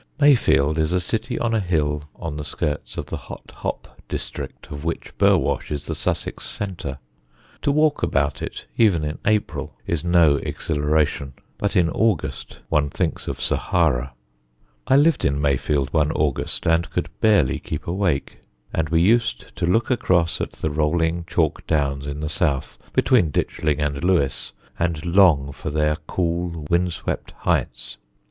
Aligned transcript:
Mayfield 0.19 0.79
is 0.79 0.91
a 0.93 0.99
city 0.99 1.37
on 1.37 1.53
a 1.53 1.59
hill 1.59 2.05
on 2.15 2.35
the 2.35 2.43
skirts 2.43 2.97
of 2.97 3.05
the 3.05 3.17
hot 3.17 3.51
hop 3.57 4.01
district 4.09 4.71
of 4.71 4.83
which 4.83 5.15
Burwash 5.19 5.69
is 5.69 5.85
the 5.85 5.93
Sussex 5.93 6.43
centre. 6.43 6.97
To 7.61 7.71
walk 7.71 8.01
about 8.01 8.41
it 8.41 8.65
even 8.75 9.03
in 9.03 9.19
April 9.25 9.75
is 9.85 10.03
no 10.03 10.37
exhilaration; 10.37 11.33
but 11.59 11.75
in 11.75 11.87
August 11.87 12.61
one 12.69 12.89
thinks 12.89 13.27
of 13.27 13.39
Sahara. 13.39 14.15
I 14.87 14.95
lived 14.95 15.23
in 15.23 15.39
Mayfield 15.39 15.93
one 15.93 16.11
August 16.13 16.65
and 16.65 16.89
could 16.89 17.09
barely 17.19 17.59
keep 17.59 17.85
awake; 17.85 18.39
and 18.73 18.89
we 18.89 19.01
used 19.01 19.55
to 19.55 19.67
look 19.67 19.91
across 19.91 20.41
at 20.41 20.53
the 20.53 20.71
rolling 20.71 21.25
chalk 21.27 21.67
Downs 21.67 22.07
in 22.07 22.21
the 22.21 22.27
south, 22.27 22.79
between 22.93 23.29
Ditchling 23.31 23.77
and 23.77 24.03
Lewes, 24.03 24.51
and 24.79 25.05
long 25.05 25.51
for 25.51 25.69
their 25.69 25.97
cool, 26.07 26.65
wind 26.71 26.91
swept 26.91 27.33
heights. 27.41 27.97